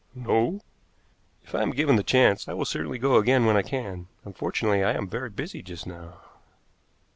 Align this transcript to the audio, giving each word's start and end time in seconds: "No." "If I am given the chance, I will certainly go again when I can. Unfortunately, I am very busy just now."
"No." 0.15 0.61
"If 1.43 1.53
I 1.53 1.61
am 1.61 1.69
given 1.69 1.95
the 1.95 2.01
chance, 2.01 2.47
I 2.47 2.53
will 2.53 2.65
certainly 2.65 2.97
go 2.97 3.17
again 3.17 3.45
when 3.45 3.55
I 3.55 3.61
can. 3.61 4.07
Unfortunately, 4.25 4.83
I 4.83 4.93
am 4.93 5.07
very 5.07 5.29
busy 5.29 5.61
just 5.61 5.85
now." 5.85 6.15